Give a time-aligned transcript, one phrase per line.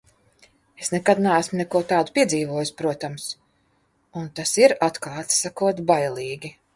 [0.83, 3.27] Es nekad neesmu neko tādu piedzīvojusi, protams,
[4.23, 6.53] un tas ir, atklāti sakot, bailīgi.